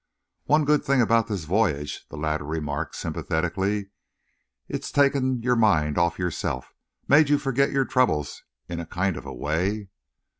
[0.45, 3.91] "One good thing about this voyage," the latter remarked sympathetically,
[4.67, 6.73] "it's taken your mind off yourself
[7.07, 9.89] made you forget your troubles, in a kind of way."